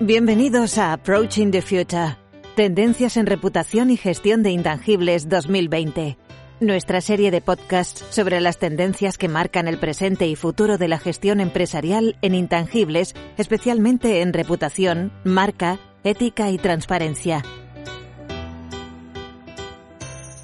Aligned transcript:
Bienvenidos 0.00 0.76
a 0.76 0.92
Approaching 0.92 1.50
the 1.50 1.62
Future, 1.62 2.18
Tendencias 2.54 3.16
en 3.16 3.24
Reputación 3.24 3.88
y 3.88 3.96
Gestión 3.96 4.42
de 4.42 4.50
Intangibles 4.50 5.26
2020, 5.30 6.18
nuestra 6.60 7.00
serie 7.00 7.30
de 7.30 7.40
podcasts 7.40 8.04
sobre 8.10 8.42
las 8.42 8.58
tendencias 8.58 9.16
que 9.16 9.28
marcan 9.28 9.68
el 9.68 9.78
presente 9.78 10.26
y 10.26 10.36
futuro 10.36 10.76
de 10.76 10.88
la 10.88 10.98
gestión 10.98 11.40
empresarial 11.40 12.18
en 12.20 12.34
intangibles, 12.34 13.14
especialmente 13.38 14.20
en 14.20 14.34
reputación, 14.34 15.14
marca, 15.24 15.78
ética 16.04 16.50
y 16.50 16.58
transparencia. 16.58 17.42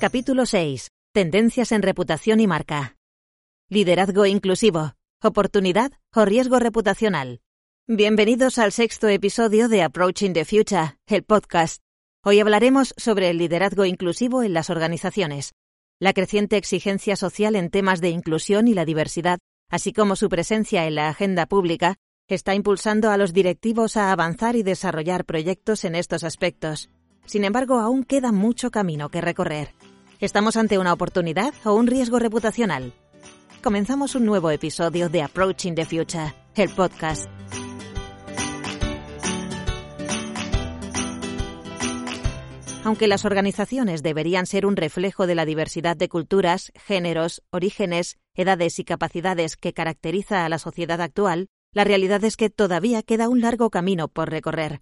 Capítulo 0.00 0.46
6. 0.46 0.88
Tendencias 1.12 1.72
en 1.72 1.82
reputación 1.82 2.40
y 2.40 2.46
marca. 2.46 2.96
Liderazgo 3.68 4.24
inclusivo, 4.24 4.94
oportunidad 5.20 5.92
o 6.14 6.24
riesgo 6.24 6.58
reputacional. 6.58 7.42
Bienvenidos 7.94 8.56
al 8.56 8.72
sexto 8.72 9.06
episodio 9.08 9.68
de 9.68 9.82
Approaching 9.82 10.32
the 10.32 10.46
Future, 10.46 10.96
el 11.08 11.24
podcast. 11.24 11.82
Hoy 12.24 12.40
hablaremos 12.40 12.94
sobre 12.96 13.28
el 13.28 13.36
liderazgo 13.36 13.84
inclusivo 13.84 14.42
en 14.42 14.54
las 14.54 14.70
organizaciones, 14.70 15.52
la 16.00 16.14
creciente 16.14 16.56
exigencia 16.56 17.16
social 17.16 17.54
en 17.54 17.68
temas 17.68 18.00
de 18.00 18.08
inclusión 18.08 18.66
y 18.66 18.72
la 18.72 18.86
diversidad, 18.86 19.40
así 19.68 19.92
como 19.92 20.16
su 20.16 20.30
presencia 20.30 20.86
en 20.86 20.94
la 20.94 21.10
agenda 21.10 21.44
pública, 21.44 21.96
está 22.28 22.54
impulsando 22.54 23.10
a 23.10 23.18
los 23.18 23.34
directivos 23.34 23.98
a 23.98 24.10
avanzar 24.10 24.56
y 24.56 24.62
desarrollar 24.62 25.26
proyectos 25.26 25.84
en 25.84 25.94
estos 25.94 26.24
aspectos. 26.24 26.88
Sin 27.26 27.44
embargo, 27.44 27.78
aún 27.78 28.04
queda 28.04 28.32
mucho 28.32 28.70
camino 28.70 29.10
que 29.10 29.20
recorrer. 29.20 29.74
¿Estamos 30.18 30.56
ante 30.56 30.78
una 30.78 30.94
oportunidad 30.94 31.52
o 31.62 31.74
un 31.74 31.86
riesgo 31.86 32.18
reputacional? 32.18 32.94
Comenzamos 33.62 34.14
un 34.14 34.24
nuevo 34.24 34.50
episodio 34.50 35.10
de 35.10 35.20
Approaching 35.20 35.74
the 35.74 35.84
Future, 35.84 36.32
el 36.56 36.70
podcast. 36.70 37.28
Aunque 42.84 43.06
las 43.06 43.24
organizaciones 43.24 44.02
deberían 44.02 44.44
ser 44.44 44.66
un 44.66 44.74
reflejo 44.74 45.28
de 45.28 45.36
la 45.36 45.44
diversidad 45.44 45.96
de 45.96 46.08
culturas, 46.08 46.72
géneros, 46.74 47.42
orígenes, 47.50 48.18
edades 48.34 48.80
y 48.80 48.84
capacidades 48.84 49.56
que 49.56 49.72
caracteriza 49.72 50.44
a 50.44 50.48
la 50.48 50.58
sociedad 50.58 51.00
actual, 51.00 51.46
la 51.72 51.84
realidad 51.84 52.24
es 52.24 52.36
que 52.36 52.50
todavía 52.50 53.02
queda 53.04 53.28
un 53.28 53.40
largo 53.40 53.70
camino 53.70 54.08
por 54.08 54.30
recorrer. 54.30 54.80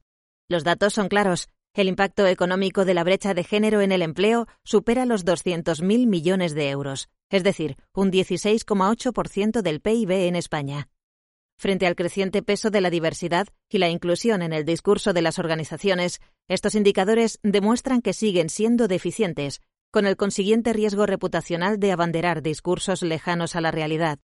Los 0.48 0.64
datos 0.64 0.94
son 0.94 1.08
claros. 1.08 1.48
El 1.74 1.88
impacto 1.88 2.26
económico 2.26 2.86
de 2.86 2.94
la 2.94 3.04
brecha 3.04 3.34
de 3.34 3.44
género 3.44 3.82
en 3.82 3.92
el 3.92 4.02
empleo 4.02 4.48
supera 4.64 5.04
los 5.04 5.26
200.000 5.26 6.06
millones 6.06 6.54
de 6.54 6.70
euros, 6.70 7.10
es 7.28 7.44
decir, 7.44 7.76
un 7.94 8.10
16,8% 8.10 9.60
del 9.60 9.80
PIB 9.80 10.10
en 10.10 10.36
España. 10.36 10.88
Frente 11.60 11.86
al 11.86 11.94
creciente 11.94 12.42
peso 12.42 12.70
de 12.70 12.80
la 12.80 12.88
diversidad 12.88 13.46
y 13.68 13.76
la 13.76 13.90
inclusión 13.90 14.40
en 14.40 14.54
el 14.54 14.64
discurso 14.64 15.12
de 15.12 15.20
las 15.20 15.38
organizaciones, 15.38 16.22
estos 16.48 16.74
indicadores 16.74 17.38
demuestran 17.42 18.00
que 18.00 18.14
siguen 18.14 18.48
siendo 18.48 18.88
deficientes, 18.88 19.60
con 19.90 20.06
el 20.06 20.16
consiguiente 20.16 20.72
riesgo 20.72 21.04
reputacional 21.04 21.78
de 21.78 21.92
abanderar 21.92 22.40
discursos 22.40 23.02
lejanos 23.02 23.56
a 23.56 23.60
la 23.60 23.70
realidad. 23.70 24.18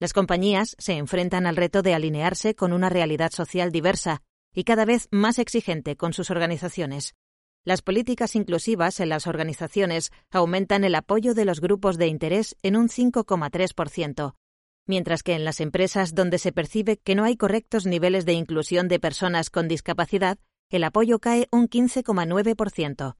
Las 0.00 0.14
compañías 0.14 0.76
se 0.78 0.94
enfrentan 0.94 1.46
al 1.46 1.56
reto 1.56 1.82
de 1.82 1.92
alinearse 1.92 2.54
con 2.54 2.72
una 2.72 2.88
realidad 2.88 3.32
social 3.32 3.70
diversa 3.70 4.22
y 4.54 4.64
cada 4.64 4.86
vez 4.86 5.08
más 5.10 5.38
exigente 5.38 5.94
con 5.94 6.14
sus 6.14 6.30
organizaciones. 6.30 7.16
Las 7.66 7.82
políticas 7.82 8.34
inclusivas 8.34 8.98
en 9.00 9.10
las 9.10 9.26
organizaciones 9.26 10.10
aumentan 10.30 10.84
el 10.84 10.94
apoyo 10.94 11.34
de 11.34 11.44
los 11.44 11.60
grupos 11.60 11.98
de 11.98 12.06
interés 12.06 12.56
en 12.62 12.76
un 12.76 12.88
5,3%, 12.88 14.36
mientras 14.88 15.22
que 15.22 15.34
en 15.34 15.44
las 15.44 15.60
empresas 15.60 16.14
donde 16.14 16.38
se 16.38 16.50
percibe 16.50 16.96
que 16.96 17.14
no 17.14 17.24
hay 17.24 17.36
correctos 17.36 17.86
niveles 17.86 18.24
de 18.24 18.32
inclusión 18.32 18.88
de 18.88 18.98
personas 18.98 19.50
con 19.50 19.68
discapacidad, 19.68 20.38
el 20.70 20.82
apoyo 20.84 21.18
cae 21.20 21.46
un 21.52 21.68
15,9%. 21.68 23.16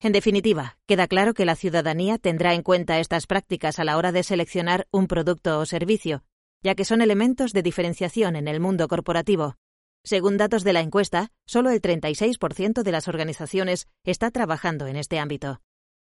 En 0.00 0.12
definitiva, 0.12 0.78
queda 0.86 1.06
claro 1.06 1.34
que 1.34 1.44
la 1.44 1.56
ciudadanía 1.56 2.18
tendrá 2.18 2.54
en 2.54 2.62
cuenta 2.62 2.98
estas 2.98 3.26
prácticas 3.26 3.78
a 3.78 3.84
la 3.84 3.98
hora 3.98 4.12
de 4.12 4.22
seleccionar 4.22 4.88
un 4.90 5.06
producto 5.06 5.58
o 5.58 5.66
servicio, 5.66 6.24
ya 6.62 6.74
que 6.74 6.86
son 6.86 7.02
elementos 7.02 7.52
de 7.52 7.62
diferenciación 7.62 8.34
en 8.34 8.48
el 8.48 8.60
mundo 8.60 8.88
corporativo. 8.88 9.56
Según 10.02 10.38
datos 10.38 10.64
de 10.64 10.72
la 10.72 10.80
encuesta, 10.80 11.30
solo 11.46 11.70
el 11.70 11.82
36% 11.82 12.82
de 12.82 12.92
las 12.92 13.08
organizaciones 13.08 13.88
está 14.04 14.30
trabajando 14.30 14.86
en 14.86 14.96
este 14.96 15.18
ámbito. 15.18 15.60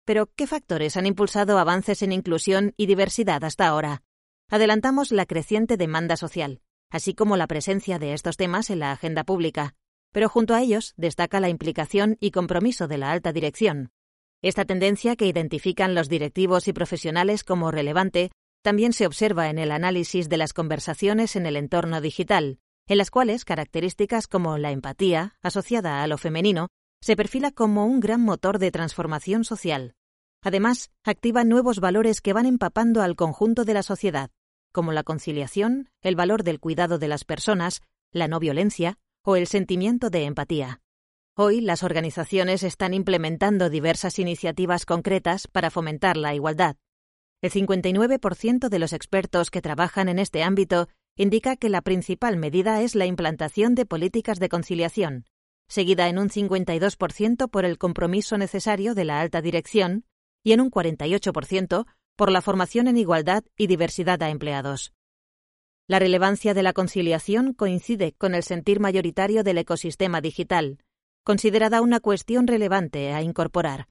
Pero, 0.04 0.28
¿qué 0.34 0.46
factores 0.48 0.96
han 0.96 1.06
impulsado 1.06 1.58
avances 1.58 2.02
en 2.02 2.12
inclusión 2.12 2.74
y 2.76 2.86
diversidad 2.86 3.44
hasta 3.44 3.68
ahora? 3.68 4.02
Adelantamos 4.54 5.10
la 5.10 5.26
creciente 5.26 5.76
demanda 5.76 6.16
social, 6.16 6.60
así 6.88 7.12
como 7.12 7.36
la 7.36 7.48
presencia 7.48 7.98
de 7.98 8.12
estos 8.12 8.36
temas 8.36 8.70
en 8.70 8.78
la 8.78 8.92
agenda 8.92 9.24
pública, 9.24 9.74
pero 10.12 10.28
junto 10.28 10.54
a 10.54 10.62
ellos 10.62 10.94
destaca 10.96 11.40
la 11.40 11.48
implicación 11.48 12.16
y 12.20 12.30
compromiso 12.30 12.86
de 12.86 12.98
la 12.98 13.10
alta 13.10 13.32
dirección. 13.32 13.90
Esta 14.42 14.64
tendencia 14.64 15.16
que 15.16 15.26
identifican 15.26 15.96
los 15.96 16.08
directivos 16.08 16.68
y 16.68 16.72
profesionales 16.72 17.42
como 17.42 17.72
relevante 17.72 18.30
también 18.62 18.92
se 18.92 19.08
observa 19.08 19.50
en 19.50 19.58
el 19.58 19.72
análisis 19.72 20.28
de 20.28 20.36
las 20.36 20.52
conversaciones 20.52 21.34
en 21.34 21.46
el 21.46 21.56
entorno 21.56 22.00
digital, 22.00 22.60
en 22.86 22.98
las 22.98 23.10
cuales 23.10 23.44
características 23.44 24.28
como 24.28 24.56
la 24.56 24.70
empatía, 24.70 25.34
asociada 25.42 26.04
a 26.04 26.06
lo 26.06 26.16
femenino, 26.16 26.68
se 27.02 27.16
perfila 27.16 27.50
como 27.50 27.86
un 27.86 27.98
gran 27.98 28.20
motor 28.20 28.60
de 28.60 28.70
transformación 28.70 29.42
social. 29.42 29.96
Además, 30.44 30.92
activa 31.02 31.42
nuevos 31.42 31.80
valores 31.80 32.20
que 32.20 32.32
van 32.32 32.46
empapando 32.46 33.02
al 33.02 33.16
conjunto 33.16 33.64
de 33.64 33.74
la 33.74 33.82
sociedad, 33.82 34.30
como 34.74 34.90
la 34.90 35.04
conciliación, 35.04 35.88
el 36.02 36.16
valor 36.16 36.42
del 36.42 36.58
cuidado 36.58 36.98
de 36.98 37.06
las 37.06 37.24
personas, 37.24 37.80
la 38.10 38.26
no 38.26 38.40
violencia 38.40 38.98
o 39.22 39.36
el 39.36 39.46
sentimiento 39.46 40.10
de 40.10 40.24
empatía. 40.24 40.80
Hoy 41.36 41.60
las 41.60 41.84
organizaciones 41.84 42.64
están 42.64 42.92
implementando 42.92 43.70
diversas 43.70 44.18
iniciativas 44.18 44.84
concretas 44.84 45.46
para 45.46 45.70
fomentar 45.70 46.16
la 46.16 46.34
igualdad. 46.34 46.74
El 47.40 47.52
59% 47.52 48.68
de 48.68 48.78
los 48.80 48.92
expertos 48.92 49.52
que 49.52 49.62
trabajan 49.62 50.08
en 50.08 50.18
este 50.18 50.42
ámbito 50.42 50.88
indica 51.16 51.54
que 51.54 51.68
la 51.68 51.80
principal 51.80 52.36
medida 52.36 52.82
es 52.82 52.96
la 52.96 53.06
implantación 53.06 53.76
de 53.76 53.86
políticas 53.86 54.40
de 54.40 54.48
conciliación, 54.48 55.24
seguida 55.68 56.08
en 56.08 56.18
un 56.18 56.30
52% 56.30 57.48
por 57.48 57.64
el 57.64 57.78
compromiso 57.78 58.38
necesario 58.38 58.96
de 58.96 59.04
la 59.04 59.20
alta 59.20 59.40
dirección 59.40 60.04
y 60.42 60.50
en 60.50 60.60
un 60.60 60.70
48% 60.72 61.86
por 62.16 62.30
la 62.30 62.42
formación 62.42 62.88
en 62.88 62.96
igualdad 62.96 63.44
y 63.56 63.66
diversidad 63.66 64.22
a 64.22 64.30
empleados. 64.30 64.92
La 65.86 65.98
relevancia 65.98 66.54
de 66.54 66.62
la 66.62 66.72
conciliación 66.72 67.52
coincide 67.52 68.12
con 68.12 68.34
el 68.34 68.42
sentir 68.42 68.80
mayoritario 68.80 69.42
del 69.44 69.58
ecosistema 69.58 70.20
digital, 70.20 70.78
considerada 71.24 71.82
una 71.82 72.00
cuestión 72.00 72.46
relevante 72.46 73.12
a 73.12 73.22
incorporar. 73.22 73.88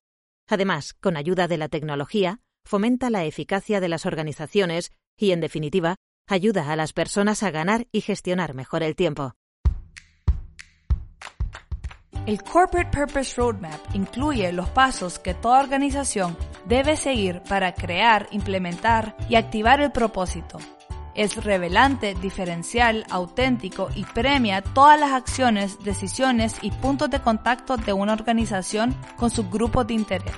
Además, 0.47 0.93
con 0.93 1.17
ayuda 1.17 1.47
de 1.47 1.57
la 1.57 1.69
tecnología, 1.69 2.39
fomenta 2.65 3.09
la 3.09 3.25
eficacia 3.25 3.79
de 3.79 3.89
las 3.89 4.05
organizaciones 4.05 4.91
y, 5.17 5.31
en 5.31 5.41
definitiva, 5.41 5.95
ayuda 6.27 6.71
a 6.71 6.75
las 6.75 6.93
personas 6.93 7.43
a 7.43 7.51
ganar 7.51 7.87
y 7.91 8.01
gestionar 8.01 8.53
mejor 8.53 8.83
el 8.83 8.95
tiempo. 8.95 9.33
El 12.25 12.41
Corporate 12.41 12.89
Purpose 12.89 13.35
Roadmap 13.35 13.81
incluye 13.93 14.49
los 14.53 14.69
pasos 14.69 15.19
que 15.19 15.33
toda 15.33 15.59
organización 15.59 16.37
debe 16.65 16.95
seguir 16.95 17.41
para 17.49 17.73
crear, 17.73 18.29
implementar 18.31 19.17
y 19.27 19.35
activar 19.35 19.81
el 19.81 19.91
propósito. 19.91 20.57
Es 21.15 21.43
revelante, 21.43 22.15
diferencial, 22.15 23.05
auténtico 23.09 23.89
y 23.93 24.05
premia 24.05 24.61
todas 24.61 24.97
las 24.97 25.11
acciones, 25.11 25.83
decisiones 25.83 26.55
y 26.61 26.71
puntos 26.71 27.09
de 27.09 27.19
contacto 27.19 27.75
de 27.75 27.91
una 27.91 28.13
organización 28.13 28.95
con 29.17 29.29
sus 29.29 29.51
grupos 29.51 29.85
de 29.87 29.95
interés. 29.95 30.33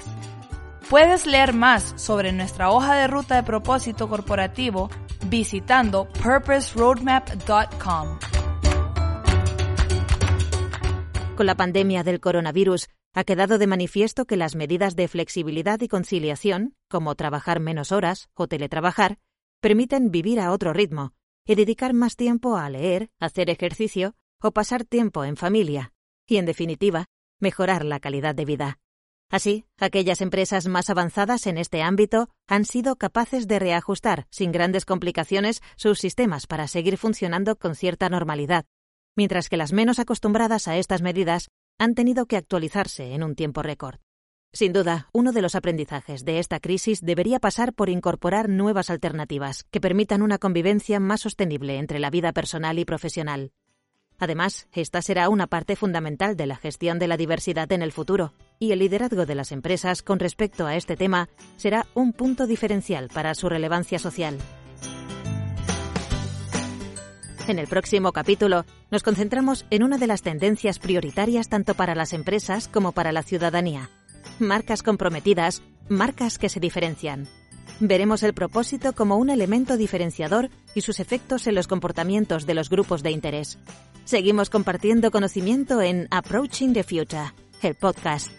Puedes 0.90 1.28
leer 1.28 1.54
más 1.54 1.94
sobre 1.98 2.32
nuestra 2.32 2.72
hoja 2.72 2.96
de 2.96 3.06
ruta 3.08 3.36
de 3.36 3.44
propósito 3.44 4.10
corporativo 4.10 4.90
visitando 5.30 6.08
purposeroadmap.com. 6.24 8.35
Con 11.36 11.48
la 11.48 11.56
pandemia 11.56 12.04
del 12.04 12.22
coronavirus, 12.22 12.88
ha 13.14 13.26
quedado 13.26 13.58
de 13.58 13.68
manifiesto 13.68 14.24
que 14.24 14.38
las 14.38 14.56
medidas 14.56 14.96
de 14.96 15.10
flexibilidad 15.10 15.82
y 15.82 15.90
conciliación, 15.90 16.76
como 16.90 17.16
trabajar 17.16 17.60
menos 17.60 17.92
horas 17.92 18.30
o 18.36 18.48
teletrabajar, 18.48 19.20
permiten 19.60 20.12
vivir 20.12 20.40
a 20.40 20.54
otro 20.54 20.72
ritmo 20.72 21.12
y 21.46 21.56
dedicar 21.56 21.94
más 21.94 22.16
tiempo 22.16 22.56
a 22.56 22.70
leer, 22.70 23.10
hacer 23.20 23.50
ejercicio 23.50 24.16
o 24.42 24.52
pasar 24.52 24.86
tiempo 24.86 25.26
en 25.26 25.36
familia, 25.36 25.92
y 26.26 26.38
en 26.38 26.46
definitiva, 26.46 27.08
mejorar 27.42 27.84
la 27.84 28.00
calidad 28.00 28.34
de 28.34 28.46
vida. 28.46 28.80
Así, 29.30 29.66
aquellas 29.78 30.22
empresas 30.22 30.68
más 30.68 30.90
avanzadas 30.90 31.48
en 31.48 31.58
este 31.58 31.82
ámbito 31.82 32.30
han 32.48 32.64
sido 32.64 32.96
capaces 32.96 33.48
de 33.48 33.60
reajustar 33.60 34.26
sin 34.30 34.54
grandes 34.54 34.86
complicaciones 34.86 35.62
sus 35.76 36.00
sistemas 36.00 36.48
para 36.48 36.70
seguir 36.70 36.98
funcionando 36.98 37.58
con 37.58 37.76
cierta 37.76 38.08
normalidad, 38.08 38.66
mientras 39.16 39.50
que 39.50 39.58
las 39.58 39.74
menos 39.74 40.00
acostumbradas 40.00 40.68
a 40.68 40.78
estas 40.78 41.02
medidas 41.02 41.50
han 41.78 41.96
tenido 41.96 42.26
que 42.26 42.38
actualizarse 42.38 43.14
en 43.14 43.24
un 43.24 43.36
tiempo 43.36 43.62
récord. 43.62 44.00
Sin 44.54 44.72
duda, 44.72 45.10
uno 45.12 45.34
de 45.34 45.42
los 45.42 45.56
aprendizajes 45.56 46.24
de 46.24 46.40
esta 46.40 46.62
crisis 46.62 47.02
debería 47.02 47.40
pasar 47.40 47.74
por 47.74 47.90
incorporar 47.90 48.48
nuevas 48.48 48.90
alternativas 48.90 49.66
que 49.70 49.82
permitan 49.82 50.22
una 50.22 50.38
convivencia 50.38 51.02
más 51.02 51.22
sostenible 51.22 51.78
entre 51.78 52.00
la 52.00 52.10
vida 52.10 52.32
personal 52.32 52.80
y 52.80 52.86
profesional. 52.86 53.52
Además, 54.18 54.70
esta 54.72 55.02
será 55.02 55.28
una 55.28 55.48
parte 55.48 55.76
fundamental 55.76 56.38
de 56.38 56.46
la 56.46 56.56
gestión 56.56 57.00
de 57.00 57.08
la 57.08 57.18
diversidad 57.18 57.70
en 57.74 57.82
el 57.82 57.92
futuro, 57.92 58.34
y 58.58 58.72
el 58.72 58.80
liderazgo 58.80 59.26
de 59.26 59.36
las 59.36 59.52
empresas 59.52 60.02
con 60.02 60.20
respecto 60.20 60.66
a 60.66 60.78
este 60.78 60.96
tema 60.96 61.28
será 61.58 61.86
un 61.94 62.14
punto 62.14 62.48
diferencial 62.48 63.10
para 63.14 63.36
su 63.36 63.50
relevancia 63.50 64.00
social. 64.00 64.38
En 67.48 67.60
el 67.60 67.68
próximo 67.68 68.12
capítulo 68.12 68.66
nos 68.90 69.04
concentramos 69.04 69.66
en 69.70 69.84
una 69.84 70.00
de 70.00 70.08
las 70.08 70.24
tendencias 70.24 70.80
prioritarias 70.80 71.48
tanto 71.48 71.76
para 71.76 71.94
las 71.94 72.14
empresas 72.14 72.68
como 72.68 72.92
para 72.92 73.12
la 73.12 73.22
ciudadanía. 73.22 73.92
Marcas 74.40 74.82
comprometidas, 74.82 75.62
marcas 75.88 76.40
que 76.40 76.50
se 76.50 76.60
diferencian. 76.60 77.28
Veremos 77.80 78.24
el 78.24 78.34
propósito 78.34 78.94
como 78.94 79.18
un 79.18 79.30
elemento 79.30 79.78
diferenciador 79.78 80.50
y 80.74 80.82
sus 80.82 81.00
efectos 81.00 81.46
en 81.46 81.54
los 81.54 81.68
comportamientos 81.68 82.48
de 82.48 82.56
los 82.56 82.70
grupos 82.70 83.04
de 83.04 83.12
interés. 83.12 83.60
Seguimos 84.06 84.50
compartiendo 84.50 85.12
conocimiento 85.12 85.82
en 85.82 86.08
Approaching 86.10 86.74
the 86.74 86.84
Future, 86.84 87.32
el 87.62 87.76
podcast. 87.76 88.30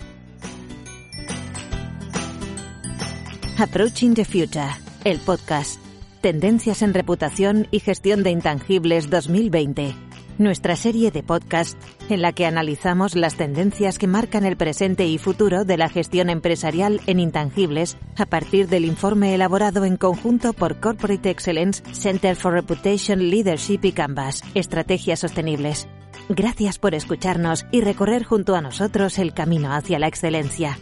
Approaching 3.58 4.14
the 4.14 4.24
Future, 4.24 4.70
el 5.04 5.20
podcast. 5.20 5.85
Tendencias 6.26 6.82
en 6.82 6.92
reputación 6.92 7.68
y 7.70 7.78
gestión 7.78 8.24
de 8.24 8.30
intangibles 8.30 9.10
2020 9.10 9.94
nuestra 10.38 10.74
serie 10.74 11.12
de 11.12 11.22
podcast 11.22 11.80
en 12.10 12.20
la 12.20 12.32
que 12.32 12.46
analizamos 12.46 13.14
las 13.14 13.36
tendencias 13.36 13.96
que 13.96 14.08
marcan 14.08 14.44
el 14.44 14.56
presente 14.56 15.06
y 15.06 15.18
futuro 15.18 15.64
de 15.64 15.76
la 15.76 15.88
gestión 15.88 16.28
empresarial 16.28 17.00
en 17.06 17.20
intangibles 17.20 17.96
a 18.16 18.26
partir 18.26 18.66
del 18.66 18.86
informe 18.86 19.36
elaborado 19.36 19.84
en 19.84 19.96
conjunto 19.96 20.52
por 20.52 20.80
Corporate 20.80 21.30
Excellence 21.30 21.84
Center 21.94 22.34
for 22.34 22.54
Reputation 22.54 23.30
Leadership 23.30 23.84
y 23.84 23.92
Canvas, 23.92 24.42
Estrategias 24.54 25.20
Sostenibles. 25.20 25.86
Gracias 26.28 26.80
por 26.80 26.96
escucharnos 26.96 27.66
y 27.70 27.82
recorrer 27.82 28.24
junto 28.24 28.56
a 28.56 28.60
nosotros 28.60 29.20
el 29.20 29.32
camino 29.32 29.72
hacia 29.72 30.00
la 30.00 30.08
excelencia. 30.08 30.76